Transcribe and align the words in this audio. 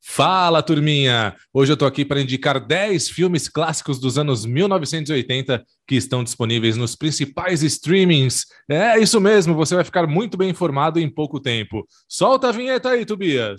Fala, 0.00 0.62
turminha! 0.62 1.34
Hoje 1.52 1.72
eu 1.72 1.76
tô 1.76 1.84
aqui 1.84 2.04
para 2.04 2.20
indicar 2.20 2.64
10 2.64 3.10
filmes 3.10 3.48
clássicos 3.48 3.98
dos 3.98 4.16
anos 4.16 4.46
1980 4.46 5.64
que 5.86 5.96
estão 5.96 6.22
disponíveis 6.22 6.76
nos 6.76 6.94
principais 6.94 7.62
streamings. 7.62 8.46
É 8.70 8.98
isso 8.98 9.20
mesmo, 9.20 9.54
você 9.54 9.74
vai 9.74 9.84
ficar 9.84 10.06
muito 10.06 10.38
bem 10.38 10.50
informado 10.50 11.00
em 11.00 11.10
pouco 11.10 11.40
tempo. 11.40 11.84
Solta 12.08 12.48
a 12.48 12.52
vinheta 12.52 12.90
aí, 12.90 13.04
Tobias! 13.04 13.58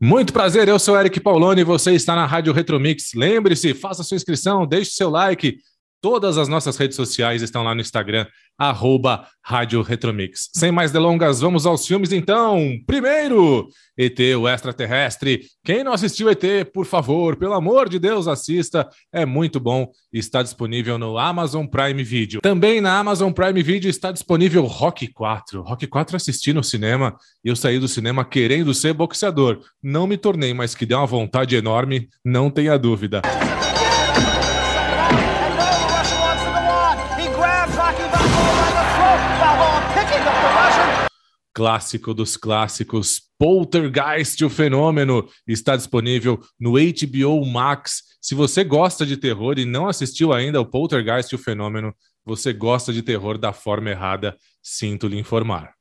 Muito 0.00 0.32
prazer, 0.32 0.68
eu 0.68 0.78
sou 0.78 0.98
Eric 0.98 1.18
Pauloni 1.20 1.62
e 1.62 1.64
você 1.64 1.92
está 1.92 2.14
na 2.14 2.26
Rádio 2.26 2.52
Retromix. 2.52 3.12
Lembre-se, 3.14 3.74
faça 3.74 4.02
sua 4.02 4.16
inscrição, 4.16 4.66
deixe 4.66 4.90
seu 4.92 5.10
like. 5.10 5.56
Todas 6.00 6.38
as 6.38 6.48
nossas 6.48 6.76
redes 6.76 6.96
sociais 6.96 7.42
estão 7.42 7.62
lá 7.62 7.74
no 7.74 7.80
Instagram, 7.80 8.26
arroba 8.58 9.26
Rádio 9.42 9.82
Retromix. 9.82 10.50
Sem 10.54 10.70
mais 10.70 10.92
delongas, 10.92 11.40
vamos 11.40 11.66
aos 11.66 11.86
filmes 11.86 12.12
então. 12.12 12.78
Primeiro, 12.86 13.68
ET, 13.96 14.18
o 14.38 14.48
extraterrestre. 14.48 15.42
Quem 15.64 15.82
não 15.82 15.92
assistiu 15.92 16.28
ET, 16.28 16.42
por 16.72 16.84
favor, 16.84 17.36
pelo 17.36 17.54
amor 17.54 17.88
de 17.88 17.98
Deus, 17.98 18.28
assista. 18.28 18.88
É 19.12 19.24
muito 19.24 19.58
bom. 19.58 19.90
Está 20.12 20.42
disponível 20.42 20.98
no 20.98 21.18
Amazon 21.18 21.66
Prime 21.66 22.04
Video. 22.04 22.40
Também 22.40 22.80
na 22.80 22.98
Amazon 22.98 23.32
Prime 23.32 23.62
Video 23.62 23.88
está 23.88 24.12
disponível 24.12 24.64
Rock 24.64 25.08
4. 25.08 25.62
Rock 25.62 25.86
4 25.86 26.16
assisti 26.16 26.52
no 26.52 26.62
cinema 26.62 27.16
e 27.44 27.48
eu 27.48 27.56
saí 27.56 27.78
do 27.78 27.88
cinema 27.88 28.24
querendo 28.24 28.74
ser 28.74 28.92
boxeador. 28.92 29.60
Não 29.82 30.06
me 30.06 30.16
tornei, 30.16 30.52
mas 30.52 30.74
que 30.74 30.86
deu 30.86 30.98
uma 30.98 31.06
vontade 31.06 31.56
enorme, 31.56 32.08
não 32.24 32.50
tenha 32.50 32.78
dúvida. 32.78 33.22
Clássico 41.56 42.12
dos 42.12 42.36
clássicos, 42.36 43.22
Poltergeist, 43.38 44.44
o 44.44 44.50
fenômeno, 44.50 45.26
está 45.48 45.74
disponível 45.74 46.38
no 46.60 46.72
HBO 46.72 47.46
Max. 47.46 48.02
Se 48.20 48.34
você 48.34 48.62
gosta 48.62 49.06
de 49.06 49.16
terror 49.16 49.58
e 49.58 49.64
não 49.64 49.88
assistiu 49.88 50.34
ainda 50.34 50.60
o 50.60 50.66
Poltergeist, 50.66 51.34
o 51.34 51.38
fenômeno, 51.38 51.94
você 52.26 52.52
gosta 52.52 52.92
de 52.92 53.00
terror 53.00 53.38
da 53.38 53.54
forma 53.54 53.88
errada, 53.88 54.36
sinto 54.62 55.08
lhe 55.08 55.18
informar. 55.18 55.75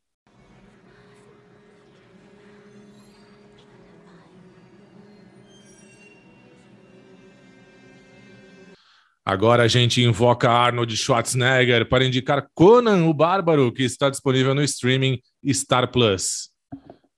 Agora 9.25 9.63
a 9.63 9.68
gente 9.68 10.03
invoca 10.03 10.52
Arnold 10.52 10.96
Schwarzenegger 10.96 11.90
para 11.90 12.06
indicar 12.06 12.47
Conan 12.53 13.08
o 13.08 13.13
Bárbaro, 13.13 13.72
que 13.72 13.81
está 13.81 14.08
disponível 14.08 14.53
no 14.53 14.62
streaming 14.62 15.19
Star 15.52 15.91
Plus. 15.91 16.52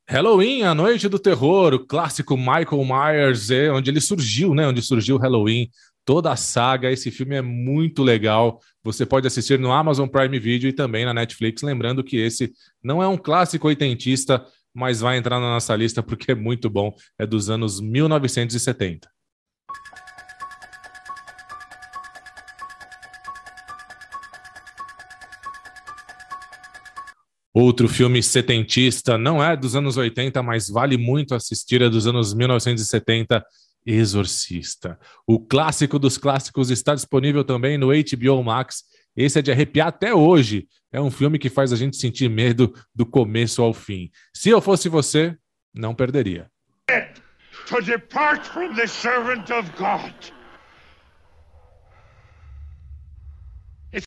Halloween, 0.08 0.64
a 0.64 0.74
noite 0.74 1.10
do 1.10 1.20
terror, 1.20 1.74
o 1.74 1.86
clássico 1.86 2.38
Michael 2.38 2.86
Myers, 2.86 3.52
é 3.52 3.70
onde 3.70 3.92
ele 3.92 4.00
surgiu, 4.00 4.56
né? 4.56 4.66
Onde 4.66 4.82
surgiu 4.82 5.18
Halloween, 5.18 5.70
toda 6.06 6.32
a 6.32 6.38
saga. 6.38 6.90
Esse 6.90 7.12
filme 7.12 7.36
é 7.36 7.42
muito 7.42 8.04
legal. 8.04 8.62
Você 8.86 9.06
pode 9.06 9.28
assistir 9.28 9.60
no 9.60 9.74
Amazon 9.74 10.08
Prime 10.08 10.40
Video 10.40 10.70
e 10.70 10.74
também 10.74 11.04
na 11.04 11.14
Netflix. 11.14 11.62
Lembrando 11.62 12.06
que 12.06 12.16
esse 12.16 12.54
não 12.82 13.04
é 13.04 13.08
um 13.08 13.18
clássico 13.18 13.68
oitentista, 13.68 14.46
mas 14.74 15.02
vai 15.02 15.18
entrar 15.18 15.42
na 15.42 15.48
nossa 15.48 15.76
lista 15.76 16.02
porque 16.02 16.32
é 16.32 16.36
muito 16.36 16.70
bom. 16.70 16.96
É 17.20 17.26
dos 17.26 17.50
anos 17.50 17.82
1970. 17.82 19.17
Outro 27.60 27.88
filme 27.88 28.22
setentista, 28.22 29.18
não 29.18 29.44
é 29.44 29.58
dos 29.58 29.76
anos 29.76 29.98
80, 29.98 30.44
mas 30.44 30.70
vale 30.70 30.96
muito 30.96 31.34
assistir, 31.34 31.82
é 31.82 31.90
dos 31.90 32.06
anos 32.06 32.32
1970, 32.36 33.44
Exorcista. 33.84 35.00
O 35.26 35.40
clássico 35.40 35.98
dos 35.98 36.20
clássicos 36.20 36.70
está 36.70 36.94
disponível 36.94 37.44
também 37.44 37.76
no 37.76 37.88
HBO 37.88 38.44
Max. 38.44 38.84
Esse 39.16 39.40
é 39.40 39.42
de 39.42 39.52
arrepiar 39.52 39.88
até 39.88 40.14
hoje. 40.14 40.68
É 40.94 41.02
um 41.02 41.10
filme 41.10 41.40
que 41.40 41.50
faz 41.50 41.74
a 41.74 41.76
gente 41.76 41.98
sentir 41.98 42.30
medo 42.30 42.72
do 42.94 43.08
começo 43.08 43.64
ao 43.64 43.74
fim. 43.74 44.12
Se 44.36 44.52
eu 44.52 44.62
fosse 44.62 44.88
você, 44.88 45.36
não 45.74 45.96
perderia. 45.96 46.52
To 47.70 47.82
depart 47.82 48.46
from 48.46 48.76
the 48.76 48.86
servant 48.86 49.50
of 49.50 49.68
God. 49.80 50.14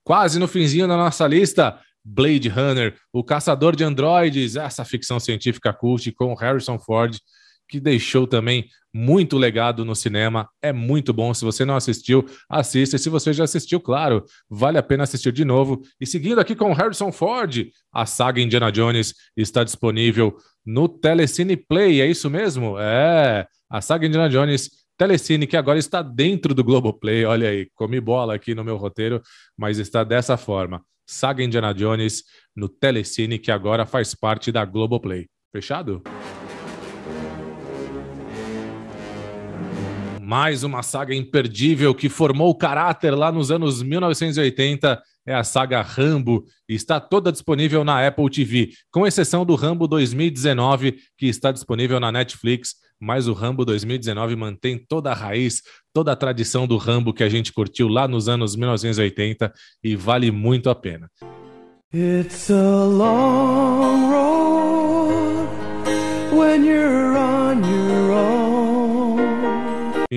Quase 0.05 0.39
no 0.39 0.47
finzinho 0.47 0.87
da 0.87 0.97
nossa 0.97 1.27
lista, 1.27 1.81
Blade 2.05 2.49
Runner, 2.49 2.97
O 3.13 3.23
Caçador 3.23 3.77
de 3.77 3.85
Androides, 3.85 4.57
essa 4.57 4.85
ficção 4.85 5.21
científica 5.21 5.73
cult 5.73 6.11
com 6.13 6.35
Harrison 6.35 6.79
Ford, 6.79 7.19
que 7.69 7.79
deixou 7.79 8.27
também 8.27 8.67
muito 8.93 9.39
legado 9.39 9.85
no 9.85 9.95
cinema. 9.95 10.49
É 10.61 10.73
muito 10.73 11.13
bom. 11.13 11.33
Se 11.33 11.45
você 11.45 11.65
não 11.65 11.77
assistiu, 11.77 12.27
assista. 12.49 12.97
E 12.97 12.99
se 12.99 13.09
você 13.09 13.33
já 13.33 13.45
assistiu, 13.45 13.81
claro, 13.81 14.25
vale 14.49 14.77
a 14.77 14.83
pena 14.83 15.05
assistir 15.05 15.33
de 15.33 15.45
novo. 15.45 15.81
E 16.01 16.07
seguindo 16.07 16.41
aqui 16.41 16.57
com 16.57 16.73
Harrison 16.73 17.13
Ford, 17.13 17.69
a 17.93 18.05
saga 18.05 18.41
Indiana 18.41 18.73
Jones 18.73 19.15
está 19.37 19.63
disponível 19.63 20.37
no 20.67 20.89
Telecine 20.89 21.57
Play. 21.57 22.01
É 22.01 22.07
isso 22.07 22.29
mesmo? 22.29 22.77
É. 22.79 23.47
A 23.71 23.81
saga 23.81 24.07
Indiana 24.07 24.29
Jones 24.29 24.71
Telecine, 24.99 25.47
que 25.47 25.57
agora 25.57 25.79
está 25.79 26.03
dentro 26.03 26.53
do 26.53 26.65
Globoplay. 26.65 27.25
Olha 27.25 27.49
aí, 27.49 27.69
comi 27.75 28.01
bola 28.01 28.35
aqui 28.35 28.55
no 28.55 28.65
meu 28.65 28.77
roteiro, 28.77 29.23
mas 29.57 29.79
está 29.79 30.03
dessa 30.03 30.37
forma. 30.37 30.83
Saga 31.11 31.43
Indiana 31.43 31.75
Jones 31.75 32.23
no 32.55 32.69
Telecine, 32.69 33.37
que 33.37 33.51
agora 33.51 33.85
faz 33.85 34.15
parte 34.15 34.53
da 34.53 34.65
Globoplay. 34.65 35.27
Fechado? 35.53 36.01
Mais 40.21 40.63
uma 40.63 40.85
saga 40.85 41.13
imperdível 41.13 41.93
que 41.93 42.09
formou 42.09 42.49
o 42.49 42.55
caráter 42.55 43.11
lá 43.11 43.33
nos 43.33 43.51
anos 43.51 43.83
1980 43.83 45.03
é 45.27 45.35
a 45.35 45.43
saga 45.43 45.83
Rambo 45.83 46.45
e 46.69 46.75
está 46.75 47.01
toda 47.01 47.33
disponível 47.33 47.83
na 47.83 48.07
Apple 48.07 48.31
TV, 48.31 48.71
com 48.93 49.05
exceção 49.05 49.45
do 49.45 49.57
Rambo 49.57 49.89
2019, 49.89 50.97
que 51.19 51.27
está 51.27 51.51
disponível 51.51 51.99
na 51.99 52.13
Netflix, 52.13 52.77
mas 53.01 53.27
o 53.27 53.33
Rambo 53.33 53.65
2019 53.65 54.37
mantém 54.37 54.79
toda 54.79 55.11
a 55.11 55.15
raiz, 55.15 55.63
toda 55.93 56.13
a 56.13 56.17
tradição 56.17 56.67
do 56.67 56.77
Rambo 56.77 57.15
que 57.15 57.25
a 57.25 57.29
gente 57.29 57.53
curtiu 57.53 57.89
lá 57.89 58.07
nos 58.07 58.29
anos 58.29 58.55
1980 58.55 59.53
e 59.83 59.97
vale 59.97 60.31
muito 60.31 60.69
a 60.69 60.75
pena. 60.75 61.11
It's 61.93 62.51
a 62.51 62.85
long 62.85 64.11
road 64.11 64.30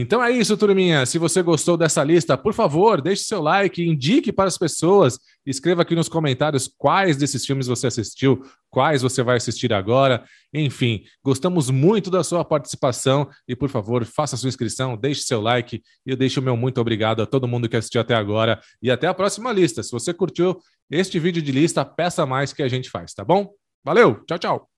Então 0.04 0.22
é 0.22 0.30
isso, 0.32 0.58
turminha. 0.58 1.06
Se 1.06 1.18
você 1.18 1.42
gostou 1.42 1.78
dessa 1.78 2.04
lista, 2.04 2.38
por 2.38 2.54
favor, 2.54 3.02
deixe 3.02 3.24
seu 3.24 3.42
like, 3.42 3.82
indique 3.82 4.34
para 4.34 4.50
as 4.50 4.58
pessoas, 4.58 5.18
escreva 5.46 5.82
aqui 5.82 5.96
nos 5.96 6.10
comentários 6.10 6.70
quais 6.78 7.16
desses 7.16 7.46
filmes 7.46 7.68
você 7.68 7.88
assistiu, 7.88 8.44
quais 8.70 9.02
você 9.02 9.24
vai 9.24 9.38
assistir 9.38 9.72
agora. 9.72 10.26
Enfim, 10.54 11.06
gostamos 11.24 11.70
muito 11.70 12.12
da 12.12 12.22
sua 12.22 12.44
participação 12.44 13.30
e, 13.48 13.56
por 13.56 13.70
favor, 13.70 14.04
faça 14.04 14.36
sua 14.36 14.50
inscrição, 14.50 14.98
deixe 14.98 15.22
seu 15.22 15.40
like 15.40 15.82
e 16.06 16.12
eu 16.12 16.18
deixo 16.18 16.42
o 16.42 16.44
meu 16.44 16.58
muito 16.58 16.82
obrigado 16.82 17.22
a 17.22 17.26
todo 17.26 17.48
mundo 17.48 17.70
que 17.70 17.78
assistiu 17.78 18.02
até 18.02 18.14
agora 18.14 18.60
e 18.82 18.92
até 18.92 19.08
a 19.08 19.14
próxima 19.14 19.54
lista. 19.54 19.82
Se 19.82 19.92
você 19.94 20.14
curtiu 20.14 20.60
este 20.92 21.18
vídeo 21.18 21.42
de 21.42 21.54
lista, 21.54 21.86
peça 21.86 22.26
mais 22.26 22.52
que 22.52 22.62
a 22.62 22.68
gente 22.68 22.90
faz, 22.90 23.14
tá 23.14 23.24
bom? 23.24 23.54
Valeu, 23.86 24.22
tchau, 24.26 24.38
tchau. 24.38 24.70